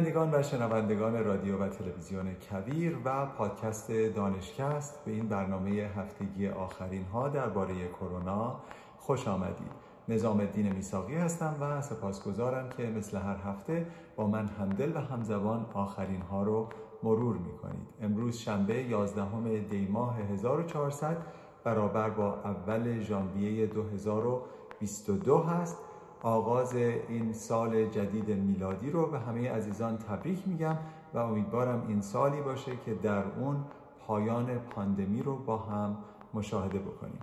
[0.00, 7.04] بینندگان و شنوندگان رادیو و تلویزیون کویر و پادکست دانشکست به این برنامه هفتگی آخرین
[7.04, 8.60] ها درباره کرونا
[8.98, 9.72] خوش آمدید.
[10.08, 13.86] نظام الدین میساقی هستم و سپاسگزارم که مثل هر هفته
[14.16, 16.68] با من همدل و همزبان آخرین ها رو
[17.02, 17.88] مرور می کنید.
[18.02, 21.16] امروز شنبه 11 دی ماه 1400
[21.64, 25.76] برابر با اول ژانویه 2022 هست
[26.22, 30.76] آغاز این سال جدید میلادی رو به همه عزیزان تبریک میگم
[31.14, 33.64] و امیدوارم این سالی باشه که در اون
[34.06, 35.98] پایان پاندمی رو با هم
[36.34, 37.20] مشاهده بکنیم.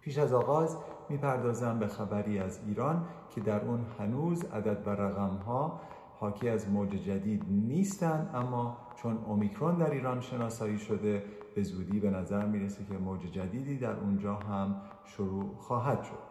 [0.00, 0.76] پیش از آغاز
[1.08, 5.80] می‌پردازم به خبری از ایران که در اون هنوز عدد و رقم ها
[6.20, 12.10] حاکی از موج جدید نیستند اما چون اومیکرون در ایران شناسایی شده به زودی به
[12.10, 16.29] نظر می‌رسه که موج جدیدی در اونجا هم شروع خواهد شد.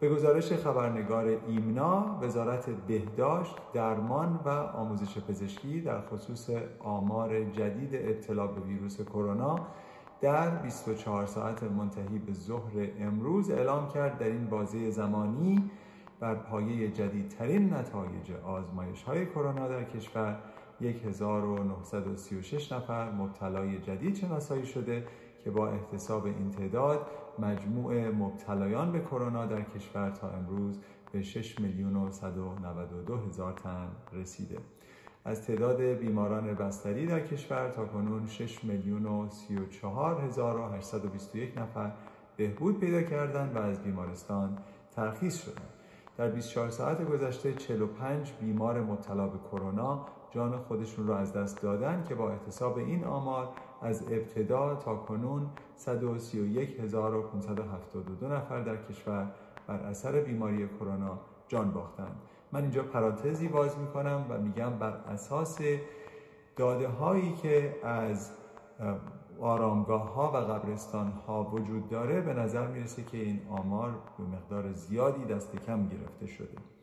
[0.00, 8.46] به گزارش خبرنگار ایمنا وزارت بهداشت درمان و آموزش پزشکی در خصوص آمار جدید ابتلا
[8.46, 9.58] به ویروس کرونا
[10.20, 15.70] در 24 ساعت منتهی به ظهر امروز اعلام کرد در این بازه زمانی
[16.20, 20.38] بر پایه جدیدترین نتایج آزمایش های کرونا در کشور
[20.80, 25.06] 1936 نفر مبتلای جدید شناسایی شده
[25.44, 27.06] که با احتساب این تعداد
[27.40, 30.80] مجموع مبتلایان به کرونا در کشور تا امروز
[31.12, 34.58] به 6 میلیون و 192 هزار تن رسیده
[35.24, 41.58] از تعداد بیماران بستری در کشور تا کنون 6 میلیون و 34 هزار و 821
[41.58, 41.92] نفر
[42.36, 44.58] بهبود پیدا کردند و از بیمارستان
[44.96, 45.70] ترخیص شدند.
[46.16, 52.04] در 24 ساعت گذشته 45 بیمار مبتلا به کرونا جان خودشون را از دست دادن
[52.08, 53.48] که با احتساب این آمار
[53.82, 59.32] از ابتدا تا کنون 131572 نفر در کشور
[59.66, 61.18] بر اثر بیماری کرونا
[61.48, 62.16] جان باختند.
[62.52, 65.60] من اینجا پرانتزی باز می‌کنم و میگم بر اساس
[66.56, 68.30] داده هایی که از
[69.40, 74.72] آرامگاه ها و قبرستان ها وجود داره به نظر می‌رسه که این آمار به مقدار
[74.72, 76.75] زیادی دست کم گرفته شده.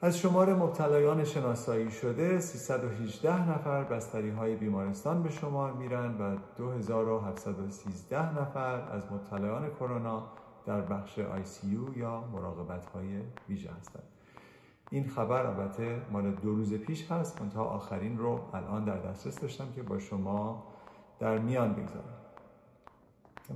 [0.00, 8.40] از شمار مبتلایان شناسایی شده 318 نفر بستری های بیمارستان به شمار میرن و 2713
[8.40, 10.22] نفر از مبتلایان کرونا
[10.66, 14.02] در بخش ICU یا مراقبت های ویژه هستند.
[14.90, 19.72] این خبر البته مال دو روز پیش هست منتها آخرین رو الان در دسترس داشتم
[19.76, 20.66] که با شما
[21.18, 22.16] در میان بگذارم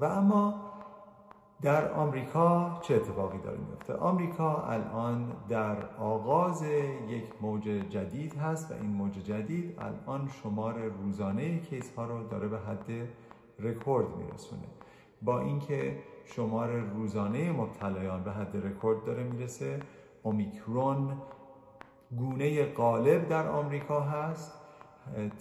[0.01, 0.70] و اما
[1.63, 6.63] در آمریکا چه اتفاقی داره میفته؟ آمریکا الان در آغاز
[7.09, 12.49] یک موج جدید هست و این موج جدید الان شمار روزانه کیس ها رو داره
[12.49, 13.09] به حد
[13.59, 14.67] رکورد میرسونه.
[15.23, 19.81] با اینکه شمار روزانه مبتلایان به حد رکورد داره می‌رسه
[20.23, 21.13] اومیکرون
[22.17, 24.53] گونه غالب در آمریکا هست.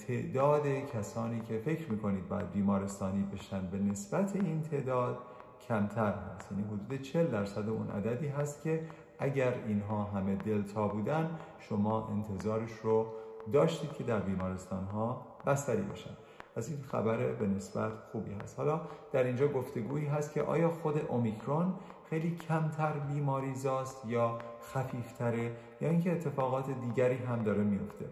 [0.08, 5.18] تعداد کسانی که فکر می‌کنید باید بیمارستانی بشن به نسبت این تعداد
[5.68, 6.52] کمتر هست.
[6.52, 8.86] یعنی حدود 40 درصد اون عددی هست که
[9.20, 13.06] اگر اینها همه دلتا بودن شما انتظارش رو
[13.54, 16.18] داشتید که در بیمارستان ها بستری بشن
[16.56, 18.60] پس این خبر به نسبت خوبی هست.
[18.60, 18.82] حالا
[19.12, 21.74] در اینجا گفتگویی هست که آیا خود اومیکرون
[22.10, 24.38] خیلی کمتر بیماری زاست یا
[24.74, 28.06] خفیفتره یا اینکه اتفاقات دیگری هم داره میفته.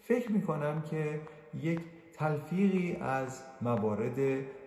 [0.00, 1.20] فکر می‌کنم که
[1.54, 1.80] یک
[2.12, 4.18] تلفیقی از موارد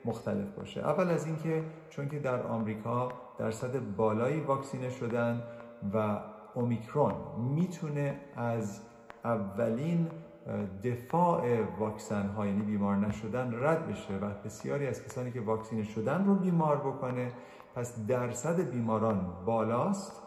[0.06, 0.82] مختلف باشه.
[0.82, 5.44] اول از اینکه چون که در آمریکا درصد بالایی واکسینه شدن
[5.94, 6.20] و
[6.54, 8.82] اومیکرون می‌تونه از
[9.24, 10.08] اولین
[10.84, 16.26] دفاع واکسن ها یعنی بیمار نشدن رد بشه و بسیاری از کسانی که واکسینه شدن
[16.26, 17.32] رو بیمار بکنه
[17.76, 20.22] پس درصد بیماران بالاست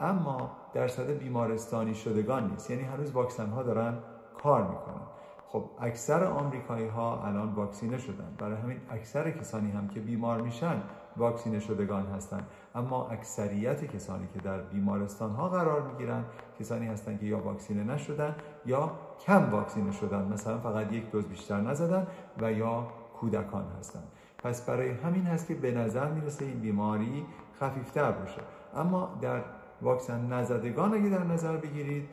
[0.00, 2.70] اما درصد بیمارستانی شدگان نیست.
[2.70, 3.98] یعنی هنوز واکسن ها دارن
[4.42, 5.17] کار می‌کنن.
[5.50, 8.34] خب اکثر آمریکایی ها الان واکسینه شدن.
[8.38, 10.82] برای همین اکثر کسانی هم که بیمار میشن
[11.16, 16.24] واکسینه شدگان هستند اما اکثریت کسانی که در بیمارستان ها قرار می‌گیرن
[16.60, 18.36] کسانی هستند که یا واکسینه نشدن
[18.66, 18.90] یا
[19.26, 20.32] کم واکسینه شدن.
[20.32, 22.06] مثلا فقط یک دوز بیشتر نزدن
[22.40, 22.86] و یا
[23.20, 24.08] کودکان هستند
[24.38, 27.26] پس برای همین هست که به نظر می‌رسه این بیماری
[27.60, 28.40] خفیفتر باشه.
[28.76, 29.42] اما در
[29.82, 32.08] واکسن نزدگان اگه در نظر بگیرید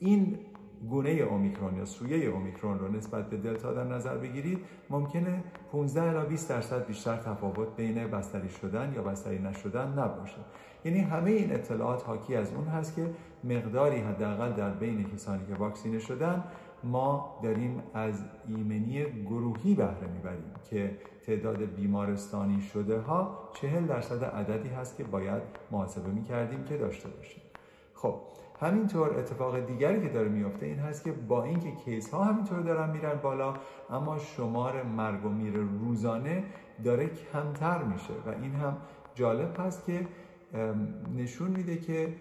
[0.00, 0.38] این
[0.90, 4.58] گونه اومیکرون یا سویه اومیکرون رو نسبت به دلتا در نظر بگیرید
[4.90, 10.38] ممکنه 15 الی 20 درصد بیشتر تفاوت بین بستری شدن یا بستری نشدن نباشه.
[10.84, 13.10] یعنی همه این اطلاعات حاکی از اون هست که
[13.44, 16.44] مقداری حداقل در بین کسانی که واکسینه شدن
[16.84, 24.68] ما داریم از ایمنی گروهی بهره می‌بریم که تعداد بیمارستانی شده ها 40 درصد عددی
[24.68, 27.42] هست که باید محاسبه می‌کردیم که داشته باشیم.
[27.94, 28.14] خب
[28.64, 32.90] همینطور اتفاق دیگری که داره میفته این هست که با اینکه کیس ها همینطور دارن
[32.90, 33.54] میرن بالا
[33.90, 36.44] اما شمار مرگ و میر روزانه
[36.84, 38.76] داره کمتر میشه و این هم
[39.14, 40.06] جالب هست که
[41.16, 42.14] نشون میده که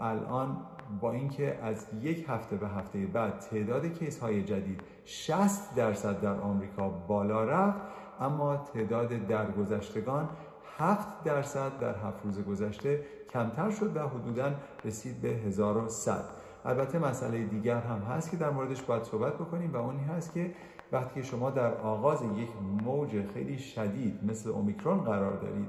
[0.00, 0.56] الان
[1.00, 6.40] با اینکه از یک هفته به هفته بعد تعداد کیس های جدید 60 درصد در
[6.40, 7.80] آمریکا بالا رفت
[8.20, 10.28] اما تعداد درگذشتگان
[10.78, 14.52] 7 درصد در هفت روز گذشته کمتر شد و حدودا
[14.84, 16.24] رسید به 1100
[16.64, 20.54] البته مسئله دیگر هم هست که در موردش باید صحبت بکنیم و اونی هست که
[20.92, 22.48] وقتی شما در آغاز یک
[22.84, 25.68] موج خیلی شدید مثل اومیکرون قرار دارید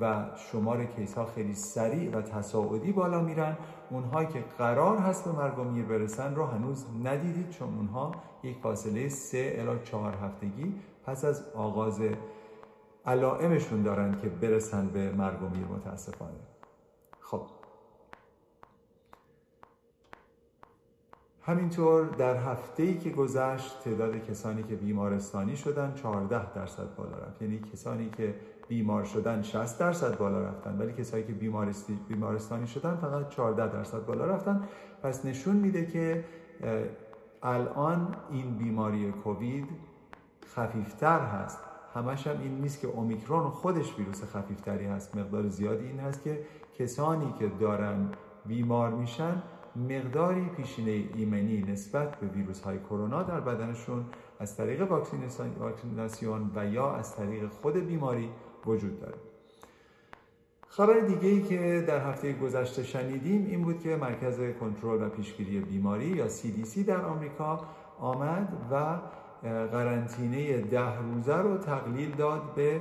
[0.00, 3.56] و شمار کیس ها خیلی سریع و تصاعدی بالا میرن
[3.90, 8.12] اونهایی که قرار هست به مرگ و میر برسن رو هنوز ندیدید چون اونها
[8.42, 10.74] یک فاصله سه الی چهار هفتگی
[11.06, 12.00] پس از آغاز
[13.06, 16.32] علائمشون دارن که برسن به مرگ و میر متاسفانه.
[17.20, 17.46] خب.
[21.42, 27.42] همینطور در هفته ای که گذشت تعداد کسانی که بیمارستانی شدن 14 درصد بالا رفت.
[27.42, 28.34] یعنی کسانی که
[28.68, 31.32] بیمار شدن 60 درصد بالا رفتن ولی کسایی که
[32.08, 34.68] بیمارستانی شدن فقط 14 درصد بالا رفتن.
[35.02, 36.24] پس نشون میده که
[37.42, 39.66] الان این بیماری کووید
[40.54, 41.71] خفیفتر هست.
[41.94, 45.16] همش هم این نیست که اومیکرون خودش ویروس خفیفتری هست.
[45.16, 46.44] مقدار زیادی این هست که
[46.78, 48.10] کسانی که دارن
[48.46, 49.42] بیمار میشن
[49.76, 54.04] مقداری پیشینه ایمنی نسبت به ویروس های کرونا در بدنشون
[54.38, 54.92] از طریق
[55.60, 58.30] واکسیناسیون و یا از طریق خود بیماری
[58.66, 59.18] وجود داره.
[60.68, 65.60] خبر دیگه ای که در هفته گذشته شنیدیم این بود که مرکز کنترل و پیشگیری
[65.60, 67.60] بیماری یا CDC در آمریکا
[67.98, 68.98] آمد و
[69.42, 72.80] قرنطینه ده روزه رو تقلیل داد به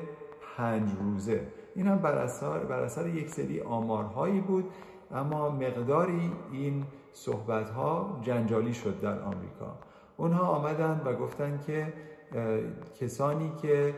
[0.57, 1.47] پنج روزه.
[1.75, 4.71] این هم بر اثر, بر اثر یک سری آمارهایی بود
[5.11, 9.77] اما مقداری این صحبت ها جنجالی شد در آمریکا.
[10.17, 11.93] اونها آمدن و گفتن که
[12.99, 13.95] کسانی که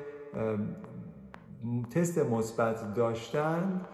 [1.96, 3.86] تست مثبت داشتند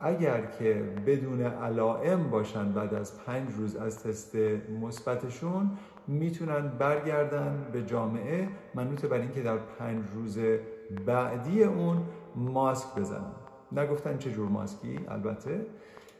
[0.00, 4.36] اگر که بدون علائم باشن بعد از پنج روز از تست
[4.82, 5.70] مثبتشون
[6.06, 10.38] می‌تونن برگردن به جامعه منوط بر اینکه در پنج روز
[11.06, 11.96] بعدی اون
[12.36, 13.32] ماسک بزنن.
[13.72, 15.66] نگفتن چه جور ماسکی؟ البته.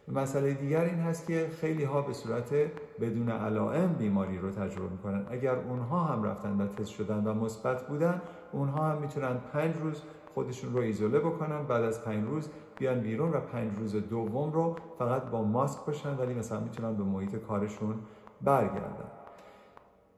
[0.09, 2.55] مسئله دیگر این هست که خیلی ها به صورت
[3.01, 5.27] بدون علائم بیماری رو تجربه می‌کنن.
[5.31, 10.03] اگر اونها هم رفتن و تست شدن و مثبت بودن اونها هم می‌تونن پنج روز
[10.35, 14.77] خودشون رو ایزوله بکنن بعد از پنج روز بیان بیرون و پنج روز دوم رو
[14.99, 17.95] فقط با ماسک باشن ولی مثلا می‌تونن به محیط کارشون
[18.43, 19.11] برگردن.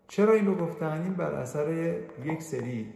[0.08, 2.92] چرا این رو گفتن؟ این بر اثر یک سری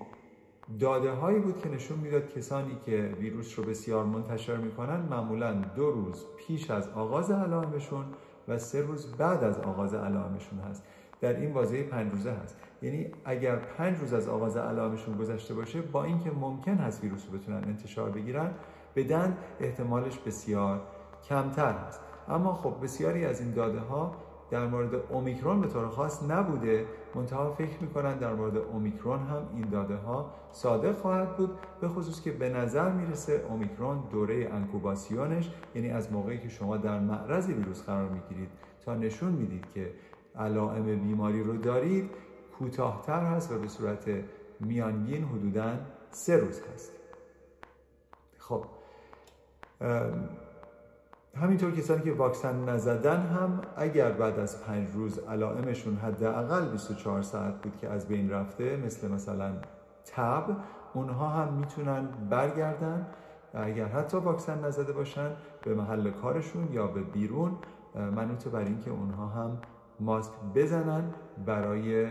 [0.81, 5.91] داده هایی بود که نشون می‌داد کسانی که ویروس رو بسیار منتشر می‌کنن معمولا دو
[5.91, 8.05] روز پیش از آغاز علائمشون
[8.49, 10.85] و سه روز بعد از آغاز علائمشون هست.
[11.21, 12.57] در این بازه پنج روزه هست.
[12.83, 17.39] یعنی اگر پنج روز از آغاز علائمشون گذشته باشه با اینکه ممکن هست ویروس رو
[17.39, 18.51] بتونن انتشار بگیرن
[18.97, 20.81] بدن احتمالش بسیار
[21.29, 22.01] کمتر هست.
[22.29, 24.15] اما خب بسیاری از این داده ها
[24.51, 26.87] در مورد اومیکرون به طور خاص نبوده.
[27.15, 32.23] منتها فکر می‌کنن در مورد اومیکرون هم این داده ها صادق خواهد بود به خصوص
[32.23, 37.83] که به نظر می‌رسه اومیکرون دوره انکوباسیونش یعنی از موقعی که شما در معرض ویروس
[37.83, 38.49] قرار می‌گیرید
[38.85, 39.95] تا نشون می‌دید که
[40.37, 42.11] علائم بیماری رو دارید
[42.59, 44.05] کوتاهتر هست و به صورت
[44.61, 45.73] میانگین حدودا
[46.11, 46.93] سه روز هست.
[48.39, 48.65] خب
[51.37, 57.63] همینطور کسانی که واکسن نزدن هم اگر بعد از پنج روز علائمشون حداقل 24 ساعت
[57.63, 59.53] بود که از بین رفته مثل مثلا
[60.05, 60.57] تب
[60.95, 63.07] اونها هم می‌تونن برگردن.
[63.55, 65.31] اگر حتی واکسن نزده باشن
[65.63, 67.59] به محل کارشون یا به بیرون
[67.95, 69.59] منوط بر اینکه اونها هم
[70.01, 71.15] ماسک بزنن
[71.47, 72.07] برای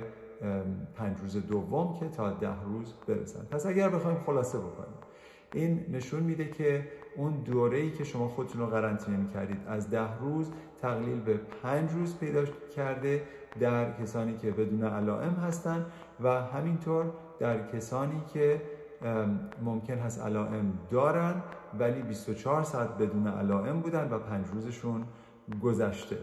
[0.96, 3.46] پنج روز دوم که تا ده روز برسن.
[3.52, 4.96] پس اگر بخوایم خلاصه بکنیم
[5.54, 10.18] این نشون میده که اون دوره ای که شما خودتون رو قرنطینه کردید از ده
[10.20, 10.52] روز
[10.82, 13.24] تقلیل به پنج روز پیدا کرده
[13.60, 15.86] در کسانی که بدون علائم هستند
[16.24, 17.06] و همینطور
[17.40, 18.62] در کسانی که
[19.62, 21.42] ممکن هست علائم دارن
[21.80, 25.04] ولی 24 ساعت بدون علائم بودن و پنج روزشون
[25.64, 26.18] گذشته.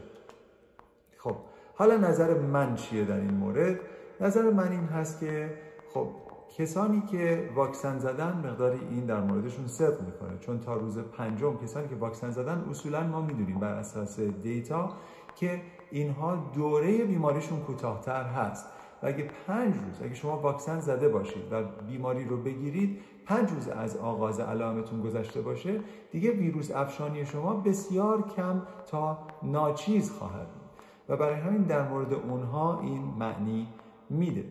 [1.19, 1.37] خب
[1.75, 3.81] حالا نظر من چیه در این مورد؟
[4.21, 5.55] نظر من این هست که
[5.95, 6.09] خب
[6.57, 10.39] کسانی که واکسن زدن مقداری این در موردشون صدق می‌کنه.
[10.39, 14.93] چون تا روز پنجم کسانی که واکسن زدن اصولا ما می‌دونیم بر اساس دیتا
[15.37, 18.67] که اینها دوره بیماریشون کوتاهتر هست.
[19.03, 23.69] و اگه پنج روز اگه شما واکسن زده باشید و بیماری رو بگیرید پنج روز
[23.69, 30.71] از آغاز علائمتون گذشته باشه دیگه ویروس افشانی شما بسیار کم تا ناچیز خواهد بود.
[31.09, 33.69] و برای همین در مورد اونها این معنی
[34.11, 34.45] میده.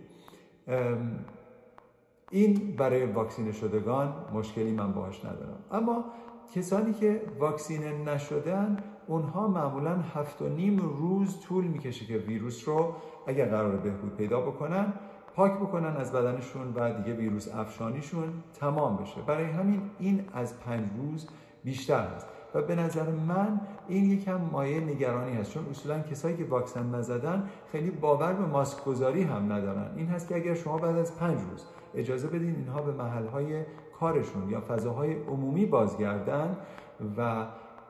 [2.31, 5.59] این برای واکسینه شدگان مشکلی من باهاش ندارم.
[5.71, 6.05] اما
[6.55, 12.95] کسانی که واکسینه نشدن اونها معمولا هفت و نیم روز طول می‌کشه که ویروس رو
[13.27, 14.93] اگر قرار بهبود پیدا بکنن
[15.35, 19.21] پاک بکنن از بدنشون و دیگه ویروس افشانیشون تمام بشه.
[19.21, 21.27] برای همین این از پنج روز
[21.63, 22.27] بیشتر هست.
[22.53, 25.51] و به نظر من این یکم مایه نگرانی هست.
[25.51, 29.91] چون اصولا کسایی که واکسن نزدن خیلی باور به ماسک گذاری هم ندارن.
[29.95, 31.65] این هست که اگر شما بعد از پنج روز
[31.97, 33.63] اجازه بدین اینها به محلهای
[33.99, 36.57] کارشون یا فضاهای عمومی بازگردن
[37.17, 37.45] و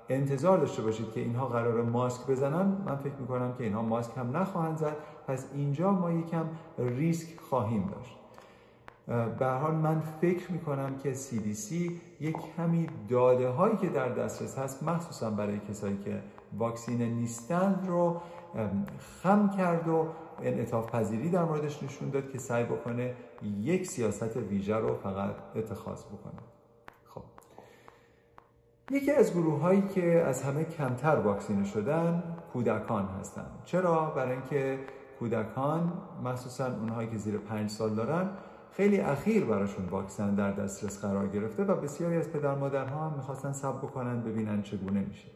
[0.09, 2.81] انتظار داشته باشید که اینها قرار ماسک بزنن.
[2.85, 4.95] من فکر می‌کنم که اینها ماسک هم نخواهند زد.
[5.27, 6.45] پس اینجا ما یکم
[6.77, 8.17] ریسک خواهیم داشت.
[9.39, 11.71] به حال من فکر می‌کنم که CDC
[12.19, 16.21] یک کمی داده هایی که در دسترس هست مخصوصا برای کسایی که
[16.57, 18.21] واکسینه نیستند رو
[19.23, 20.07] خم کرد و
[20.43, 23.15] انعطاف پذیری در موردش نشون داد که سعی بکنه
[23.61, 26.41] یک سیاست ویژه رو فقط اتخاذ بکنه.
[27.05, 27.23] خب.
[28.91, 34.79] یکی از گروه هایی که از همه کمتر واکسینه شدن کودکان هستند چرا؟ برای اینکه
[35.19, 38.29] کودکان مخصوصا اونهایی که زیر پنج سال دارن
[38.71, 43.51] خیلی اخیر براشون واکسن در دسترس قرار گرفته و بسیاری از پدر مادرها هم می‌خواستن
[43.51, 45.27] سب بکنن ببینن چگونه میشه.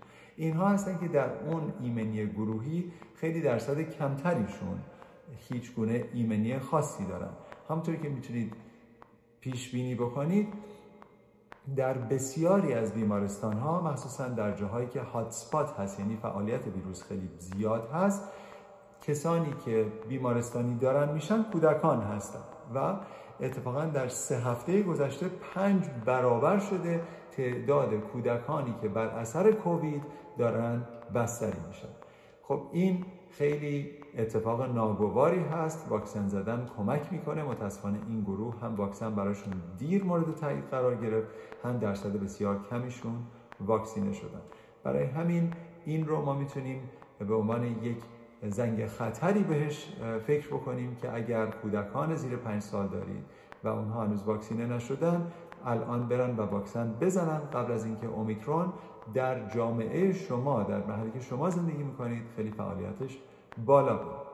[0.42, 4.80] اینها هستن که در اون ایمنی گروهی خیلی درصد کمتریشون
[5.50, 7.30] هیچ گونه ایمنی خاصی دارن.
[7.70, 8.54] همونطوری که می‌تونید
[9.42, 10.48] پیش بینی بکنید
[11.76, 17.04] در بسیاری از بیمارستان ها مخصوصا در جاهایی که هات سپات هست یعنی فعالیت ویروس
[17.04, 18.24] خیلی زیاد هست
[19.02, 22.44] کسانی که بیمارستانی دارن میشن کودکان هستن
[22.76, 22.96] و
[23.40, 30.04] اتفاقا در سه هفته گذشته پنج برابر شده تعداد کودکانی که بر اثر کووید
[30.38, 30.84] دارن
[31.16, 31.88] بستری میشن.
[32.44, 35.88] خب این خیلی اتفاق ناگواری هست.
[35.90, 37.44] واکسن زدن کمک می‌کنه.
[37.44, 41.28] متاسفانه این گروه هم واکسن براشون دیر مورد تایید قرار گرفت.
[41.64, 43.16] هم درصد بسیار کمیشون
[43.60, 44.42] واکسینه شدن.
[44.84, 45.54] برای همین
[45.86, 47.98] این رو ما می‌تونیم به عنوان یک
[48.48, 49.94] زنگ خطری بهش
[50.28, 53.24] فکر بکنیم که اگر کودکان زیر پنج سال دارید
[53.64, 55.32] و اونها هنوز واکسینه نشدن
[55.66, 58.74] الان برن و واکسن بزنن قبل از اینکه اومیکرون
[59.14, 63.18] در جامعه شما در محلی که شما زندگی می‌کنید خیلی فعالیتش
[63.66, 64.32] بالا بود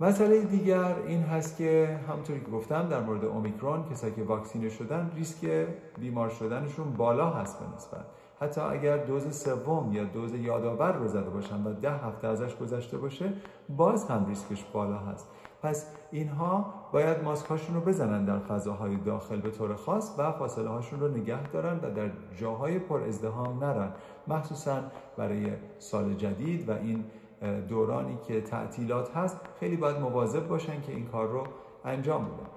[0.00, 5.10] مسئله دیگر این هست که همونطوری که گفتم در مورد اومیکرون کسایی که واکسینه شدن
[5.14, 5.66] ریسک
[5.98, 8.06] بیمار شدنشون بالا هست به نسبت.
[8.40, 12.98] حتی اگر دوز سوم یا دوز یادآور رو زده باشن و ده هفته ازش گذشته
[12.98, 13.32] باشه
[13.68, 15.28] باز هم ریسکش بالا هست.
[15.62, 20.68] پس اینها باید ماسک هاشون رو بزنن در فضاهای داخل به طور خاص و فاصله
[20.68, 23.92] هاشون رو نگه دارن و در جاهای پر ازدهام نرن.
[24.26, 24.80] مخصوصا
[25.16, 27.04] برای سال جدید و این
[27.68, 31.44] دورانی که تعطیلات هست خیلی باید مواظب باشن که این کار رو
[31.84, 32.53] انجام بدن.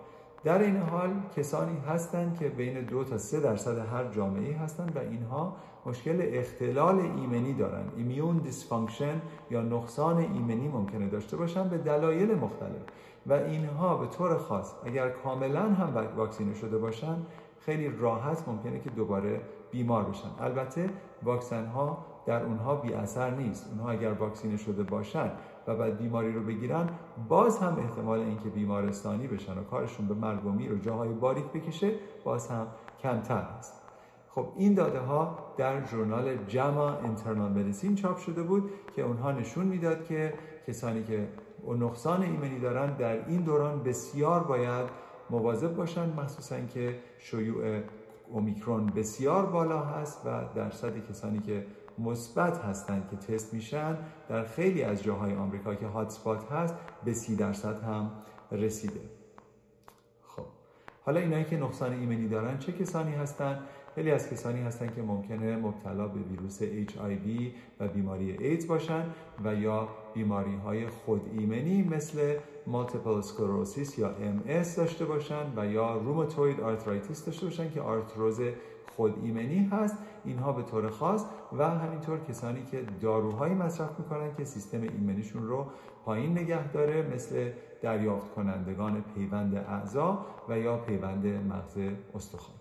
[0.48, 5.00] در این حال کسانی هستند که بین دو تا سه درصد هر جامعه هستند و
[5.00, 7.92] اینها مشکل اختلال ایمنی دارند.
[7.98, 12.82] immune dysfunction یا نقصان ایمنی ممکنه داشته باشن به دلایل مختلف.
[13.25, 17.18] و اینها به طور خاص اگر کاملا هم واکسینه شده باشن
[17.60, 20.30] خیلی راحت ممکنه که دوباره بیمار بشن.
[20.39, 20.89] البته
[21.24, 23.67] واکسن ها در اونها بی اثر نیست.
[23.72, 25.31] اونها اگر واکسینه شده باشن
[25.67, 26.89] و بعد بیماری رو بگیرن
[27.27, 31.46] باز هم احتمال اینکه بیمارستانی بشن و کارشون به مرگ و میر و جاهای باریک
[31.46, 31.91] بکشه
[32.24, 32.67] باز هم
[33.00, 33.81] کمتر است
[34.29, 39.65] خب این داده ها در ژورنال جما اینترنال مدیسین چاپ شده بود که اونها نشون
[39.65, 40.34] می‌داد که
[40.67, 41.27] کسانی که
[41.79, 44.89] نقصان ایمنی دارن در این دوران بسیار باید
[45.29, 47.81] مواظب باشن مخصوصا که شیوع
[48.29, 51.65] اومیکرون بسیار بالا هست و درصد کسانی که
[52.00, 53.98] مثبت هستند که تست میشن
[54.30, 56.75] در خیلی از جاهای آمریکا که hot spot هست
[57.06, 58.12] به سی درصد هم
[58.51, 59.01] رسیده.
[60.24, 60.46] خب
[61.06, 63.60] حالا اینایی که نقصان ایمنی دارن چه کسانی هستند
[63.98, 69.04] خیلی از کسانی هستند که ممکنه مبتلا به ویروس HIV و بیماری ایدز باشن
[69.44, 75.98] و یا بیماری های خود ایمنی مثل multiple sclerosis یا MS داشته باشن و یا
[75.98, 78.42] rheumatoid arthritis داشته باشن که آرتروز
[78.96, 79.98] خود ایمنی هست.
[80.25, 81.25] اینها به طور خاص
[81.58, 85.66] و همینطور کسانی که داروهایی مصرف می‌کنن که سیستم ایمنیشون رو
[86.06, 87.51] پایین نگه داره مثل
[87.82, 91.77] دریافت کنندگان پیوند اعضا و یا پیوند مغز
[92.16, 92.57] استخوان.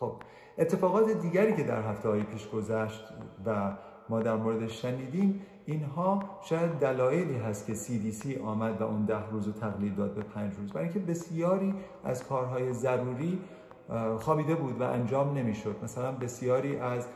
[0.00, 0.12] خب
[0.58, 3.04] اتفاقات دیگری که در هفته های پیش گذشت
[3.46, 3.72] و
[4.08, 9.46] ما در موردش شنیدیم اینها شاید دلایلی هست که CDC آمد و اون ده روز
[9.46, 10.72] رو تقلیل داد به پنج روز.
[10.72, 13.38] برای اینکه بسیاری از کارهای ضروری
[14.18, 15.76] خوابیده بود و انجام نمی‌شد.
[15.82, 17.06] مثلا بسیاری از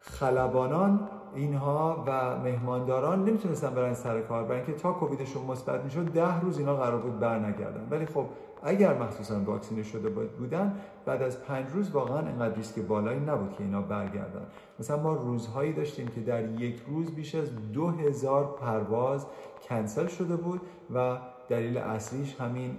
[0.00, 6.40] خلبانان اینها و مهمانداران نمی‌تونستن برن سر کار برای اینکه تا کوویدشون مثبت می‌شد ده
[6.40, 7.86] روز اینا قرار بود برنگردن.
[7.90, 8.26] ولی خب
[8.62, 13.64] اگر مخصوصا واکسینه شده بودن بعد از پنج روز واقعا اینقدر ریسک بالایی نبود که
[13.64, 14.46] اینا برگردن.
[14.80, 19.26] مثلا ما روزهایی داشتیم که در یک روز بیش از دو هزار پرواز
[19.68, 20.60] کنسل شده بود
[20.94, 21.18] و
[21.48, 22.76] دلیل اصلیش همین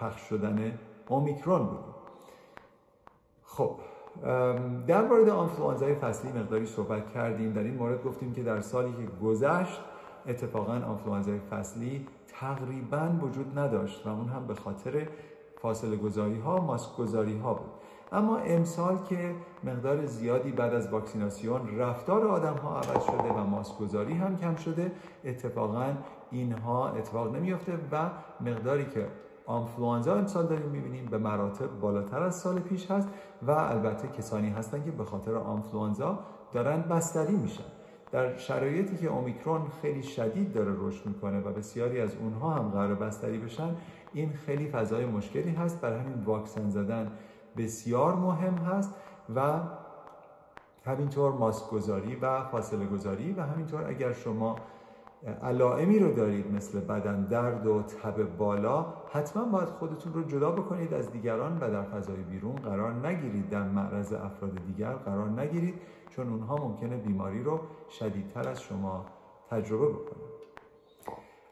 [0.00, 0.78] پخش شدن
[1.08, 1.84] اومیکرون بود.
[3.44, 3.76] خب
[4.86, 7.52] در مورد آنفلوانزای فصلی مقداری صحبت کردیم.
[7.52, 9.80] در این مورد گفتیم که در سالی که گذشت
[10.26, 15.06] اتفاقا آنفلوانزای فصلی تقریبا وجود نداشت و اون هم به خاطر
[15.62, 17.70] فاصله گذاری ها ماسک گذاری ها بود.
[18.12, 23.78] اما امسال که مقدار زیادی بعد از واکسیناسیون رفتار آدم ها عوض شده و ماسک
[23.78, 24.92] گذاری هم کم شده
[25.24, 25.94] اتفاقا
[26.30, 29.06] اینها اتفاق نمیافته و مقداری که
[29.46, 33.08] آنفلوانزا امسال داریم می‌بینیم به مراتب بالاتر از سال پیش هست
[33.42, 36.18] و البته کسانی هستن که به خاطر آنفلوانزا
[36.52, 37.64] دارن بستری میشن.
[38.12, 42.94] در شرایطی که اومیکرون خیلی شدید داره رشد می‌کنه و بسیاری از اونها هم قرار
[42.94, 43.76] بستری بشن
[44.12, 45.80] این خیلی فضای مشکلی هست.
[45.80, 47.12] برای همین واکسن زدن
[47.56, 48.94] بسیار مهم هست
[49.36, 49.60] و
[50.84, 54.56] همینطور ماسک گذاری و فاصله گذاری و همینطور اگر شما
[55.26, 60.94] علائمی رو دارید مثل بدن درد و تب بالا حتما باید خودتون رو جدا بکنید
[60.94, 63.48] از دیگران و در فضای بیرون قرار نگیرید.
[63.48, 65.74] در معرض افراد دیگر قرار نگیرید
[66.10, 69.06] چون اونها ممکنه بیماری رو شدیدتر از شما
[69.50, 70.36] تجربه بکنند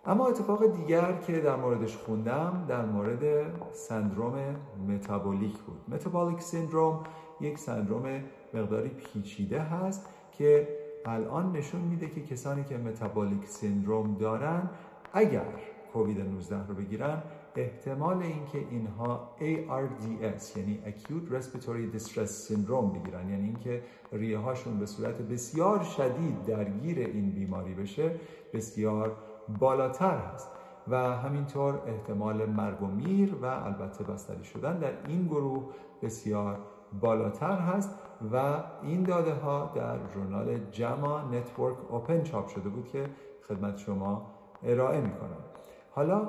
[0.06, 4.56] اما اتفاق دیگر که در موردش خوندم در مورد سندروم
[4.88, 5.80] متابولیک بود.
[5.88, 7.02] متابولیک سندروم
[7.40, 8.20] یک سندروم
[8.54, 10.68] مقداری پیچیده هست که
[11.06, 14.70] الان نشون میده که کسانی که متابولیک سندروم دارن
[15.12, 15.46] اگر
[15.92, 17.22] کووید 19 رو بگیرن
[17.56, 23.28] احتمال اینکه اینها ARDS یعنی Acute Respiratory Distress Syndrome بگیرن.
[23.30, 23.82] یعنی اینکه
[24.12, 28.20] ریه هاشون به صورت بسیار شدید درگیر این بیماری بشه
[28.52, 29.16] بسیار
[29.58, 30.48] بالاتر هست.
[30.88, 35.64] و همینطور احتمال مرگ و میر و البته بستری شدن در این گروه
[36.02, 36.58] بسیار
[37.00, 37.90] بالاتر هست.
[38.32, 43.06] و این داده ها در ژورنال JAMA Network Open چاپ شده بود که
[43.48, 44.26] خدمت شما
[44.62, 45.44] ارائه می کنم
[45.90, 46.28] حالا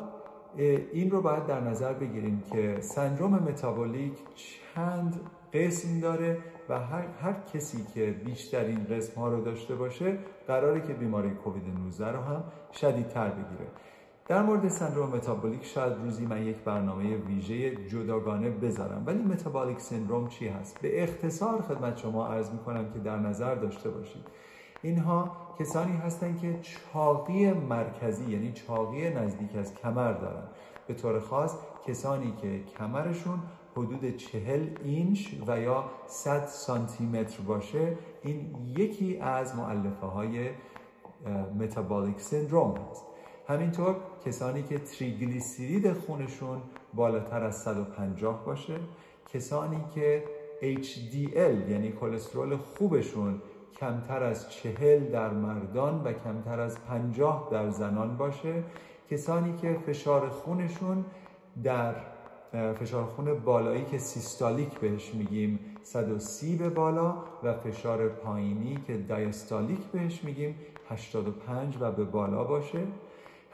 [0.93, 5.19] این رو باید در نظر بگیریم که سندروم متابولیک چند
[5.53, 6.37] قسم داره
[6.69, 11.63] و هر, هر کسی که بیشترین قسم ها رو داشته باشه قراره که بیماری کووید
[11.83, 13.67] 19 رو هم شدیدتر بگیره.
[14.27, 19.03] در مورد سندروم متابولیک شاید روزی من یک برنامه ویژه جداگانه بذارم.
[19.05, 23.89] ولی متابولیک سندروم چی هست؟ به اختصار خدمت شما عرض می‌کنم که در نظر داشته
[23.89, 24.27] باشید.
[24.81, 30.43] اینها کسانی هستند که چاقی مرکزی یعنی چاقی نزدیک از کمر دارن.
[30.87, 31.55] به طور خاص
[31.87, 33.39] کسانی که کمرشون
[33.77, 40.49] حدود چهل اینچ و یا 100 سانتی متر باشه این یکی از معلفه های
[41.59, 43.04] متابولیک سندروم هست.
[43.47, 46.61] همینطور کسانی که تریگلیسیرید خونشون
[46.93, 48.79] بالاتر از 150 باشه
[49.33, 50.23] کسانی که
[50.61, 53.41] HDL یعنی کلسترول خوبشون
[53.79, 58.63] کمتر از چهل در مردان و کمتر از پنجاه در زنان باشه
[59.09, 61.05] کسانی که فشار خونشون
[61.63, 61.95] در
[62.79, 69.79] فشار خون بالایی که سیستالیک بهش میگیم 130 به بالا و فشار پایینی که دایستالیک
[69.79, 70.55] بهش میگیم
[70.89, 72.79] 85 و به بالا باشه.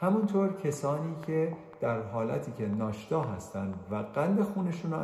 [0.02, 4.98] همونطور کسانی که در حالتی که ناشتا هستند و قند خونشون رو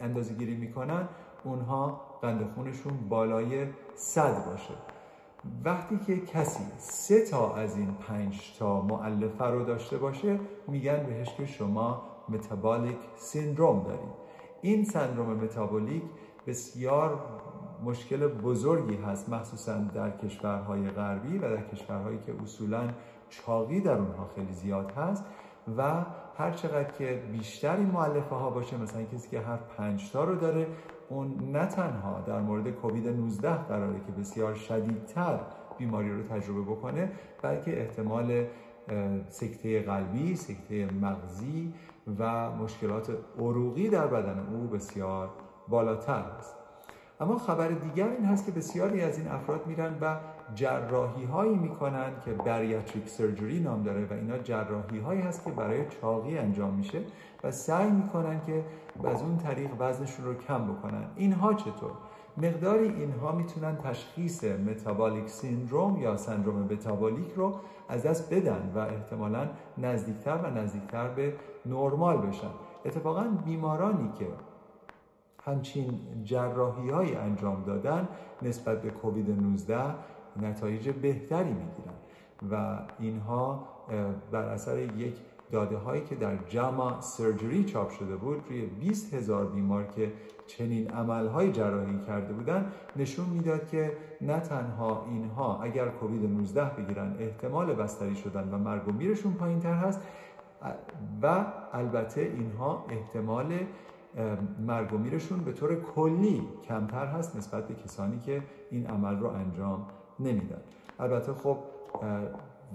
[0.00, 1.08] اندازه گیری می‌کنن
[1.44, 4.74] اونها قند خونشون بالای صد باشه.
[5.64, 11.34] وقتی که کسی سه تا از این پنج تا معلفه رو داشته باشه میگن بهش
[11.34, 14.28] که شما متابولیک سیندروم دارید.
[14.62, 16.02] این سندروم متابولیک
[16.46, 17.18] بسیار
[17.84, 22.88] مشکل بزرگی هست مخصوصا در کشورهای غربی و در کشورهایی که اصولا
[23.28, 25.24] چاقی در اونها خیلی زیاد هست
[25.76, 26.04] و
[26.38, 30.34] هر چقدر که بیشتر این معلفه ها باشه مثلا کسی که هر پنج تا رو
[30.34, 30.66] داره
[31.08, 35.40] اون نه تنها در مورد کووید 19 قراره که بسیار شدیدتر
[35.78, 37.12] بیماری رو تجربه بکنه
[37.42, 38.46] بلکه احتمال
[39.28, 41.74] سکته قلبی، سکته مغزی
[42.18, 45.30] و مشکلات عروقی در بدن او بسیار
[45.68, 46.54] بالاتر است.
[47.20, 50.16] اما خبر دیگر این هست که بسیاری از این افراد میرن و
[50.54, 55.88] جراحی هایی می‌کنن که بریاتریک سرجری نام داره و اینا جراحی هایی هست که برای
[55.88, 57.00] چاقی انجام میشه
[57.44, 58.64] و سعی می‌کنن که
[59.04, 61.04] از اون طریق وزنشون رو کم بکنن.
[61.16, 61.90] اینها چطور؟
[62.36, 67.54] مقداری اینها می‌تونن تشخیص متابولیک سیندروم یا سندروم متابولیک رو
[67.88, 71.34] از دست بدن و احتمالا نزدیکتر و نزدیکتر به
[71.66, 72.50] نرمال بشن.
[72.84, 74.26] اتفاقا بیمارانی که
[75.44, 78.08] همچین جراحی های انجام دادن
[78.42, 79.78] نسبت به کووید 19
[80.42, 81.94] نتایج بهتری می‌گیرن.
[82.50, 83.68] و اینها
[84.32, 85.14] بر اثر یک
[85.52, 90.12] داده هایی که در جاما سرجری چاپ شده بود روی 20 هزار بیمار که
[90.46, 96.64] چنین عمل های جراحی کرده بودن نشون می‌داد که نه تنها اینها اگر کووید 19
[96.64, 100.02] بگیرن احتمال بستری شدن و مرگ و میرشون پایین تر هست
[101.22, 103.52] و البته اینها احتمال
[104.66, 109.26] مرگ و میرشون به طور کلی کمتر هست نسبت به کسانی که این عمل رو
[109.28, 109.86] انجام
[110.20, 110.60] نمیدن
[110.98, 111.58] البته خب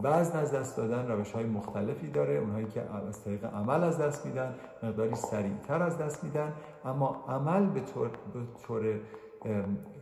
[0.04, 4.26] وزن از دست دادن روش های مختلفی داره اونهایی که از طریق عمل از دست
[4.26, 6.54] میدن مقداری سریعتر از دست میدن
[6.86, 9.00] اما عمل به طور, به طور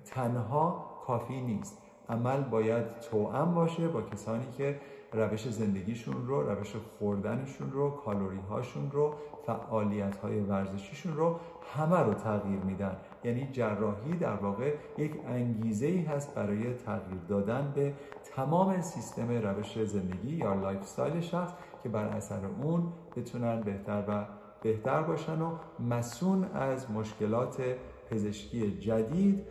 [0.05, 1.77] تنها کافی نیست.
[2.09, 4.79] عمل باید توأم باشه با کسانی که
[5.13, 9.13] روش زندگیشون رو روش خوردنشون رو کالوری هاشون رو
[9.45, 11.39] فعالیت های ورزشیشون رو
[11.75, 12.97] همه رو تغییر میدن.
[13.23, 17.93] یعنی جراحی در واقع یک انگیزه ای هست برای تغییر دادن به
[18.35, 24.25] تمام سیستم روش زندگی یا lifestyle شخص که بر اثر اون بتونن بهتر و
[24.63, 27.61] بهتر باشن و مسون از مشکلات
[28.09, 29.43] پزشکی جدید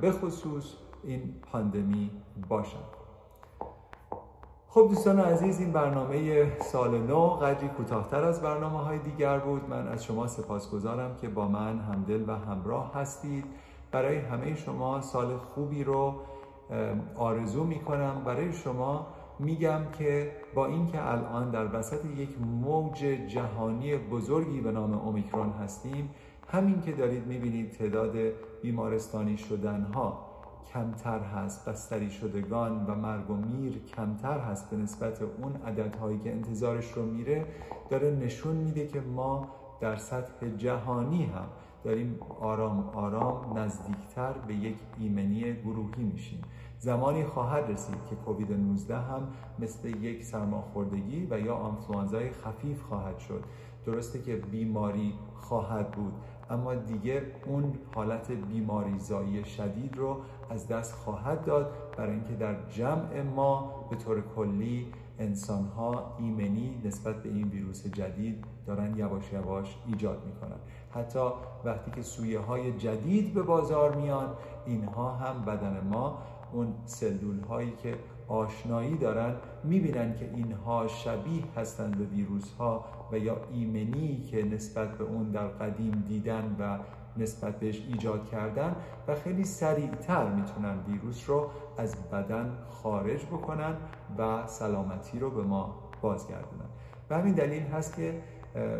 [0.00, 0.74] به خصوص
[1.04, 2.10] این پاندمی
[2.48, 3.01] باشن.
[4.74, 9.68] خب دوستان عزیز این برنامه سال نو قدری کوتاهتر از برنامه های دیگر بود.
[9.70, 13.44] من از شما سپاسگزارم که با من همدل و همراه هستید.
[13.90, 16.14] برای همه شما سال خوبی رو
[17.14, 19.06] آرزو می کنم برای شما
[19.38, 26.10] میگم که با اینکه الان در وسط یک موج جهانی بزرگی به نام اومیکرون هستیم
[26.48, 28.16] همین که دارید می‌بینید تعداد
[28.62, 30.31] بیمارستانی شدن ها
[30.72, 36.32] کمتر هست بستری شدگان و مرگ و میر کمتر هست به نسبت اون عددهایی که
[36.32, 37.46] انتظارش رو میره.
[37.90, 39.48] داره نشون میده که ما
[39.80, 41.46] در سطح جهانی هم
[41.84, 46.42] داریم آرام آرام نزدیکتر به یک ایمنی گروهی میشیم.
[46.78, 53.18] زمانی خواهد رسید که کووید 19 هم مثل یک سرماخوردگی و یا آنفلوانزای خفیف خواهد
[53.18, 53.44] شد.
[53.86, 56.12] درسته که بیماری خواهد بود
[56.52, 60.16] اما دیگه اون حالت بیماری زایی شدید رو
[60.50, 64.86] از دست خواهد داد برای اینکه در جمع ما به طور کلی
[65.18, 70.58] انسان ها ایمنی نسبت به این ویروس جدید دارن یواش یواش ایجاد می‌کنن.
[70.90, 71.30] حتی
[71.64, 74.32] وقتی که سویه های جدید به بازار میان
[74.66, 76.18] اینها هم بدن ما
[76.52, 77.94] اون سلول هایی که
[78.32, 84.98] آشنایی دارن می‌بینن که اینها شبیه هستند به ویروس ها و یا ایمنی که نسبت
[84.98, 86.78] به اون در قدیم دیدن و
[87.16, 88.76] نسبت بهش ایجاد کردن
[89.08, 93.76] و خیلی سریعتر می‌تونن ویروس رو از بدن خارج بکنن
[94.18, 96.68] و سلامتی رو به ما بازگردونن.
[97.08, 98.22] به همین دلیل هست که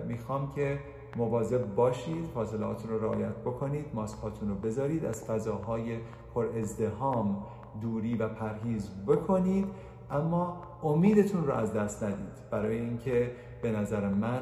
[0.08, 0.78] می‌خوام که
[1.16, 5.98] مواظب باشید فاصلاتون رو رعایت بکنید ماسکاتون رو بذارید از فضاهای
[6.34, 7.44] پر ازدهام
[7.80, 9.66] دوری و پرهیز بکنید
[10.10, 12.50] اما امیدتون رو از دست ندید.
[12.50, 13.30] برای اینکه
[13.62, 14.40] به نظر من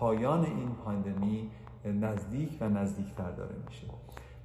[0.00, 1.50] پایان این پاندمی
[1.84, 3.86] نزدیک و نزدیکتر داره میشه.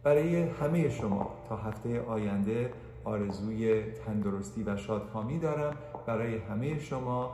[0.03, 5.73] برای همه شما تا هفته آینده آرزوی تندرستی و شادکامی دارم.
[6.05, 7.31] برای همه شما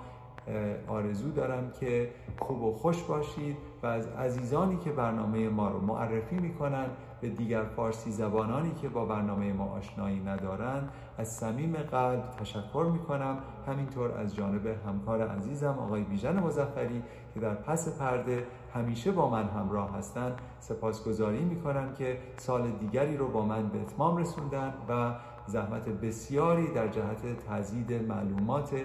[0.87, 6.35] آرزو دارم که خوب و خوش باشید و از عزیزانی که برنامه ما رو معرفی
[6.35, 6.85] می‌کنن
[7.21, 13.37] به دیگر فارسی زبانانی که با برنامه ما آشنایی ندارن از صمیم قلب تشکر می‌کنم.
[13.67, 19.47] همینطور از جانب همکار عزیزم آقای بیژن مزفری که در پس پرده همیشه با من
[19.47, 25.15] همراه هستند سپاسگزاری می‌کنم که سال دیگری رو با من به اتمام رسوندن و
[25.47, 28.75] زحمت بسیاری در جهت تزیید معلومات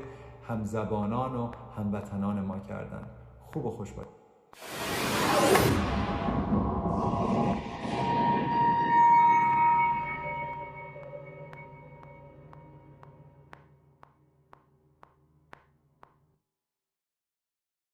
[0.49, 3.07] همزبانان و هموطنان ما کردن.
[3.53, 5.92] خوب و خوش باشید.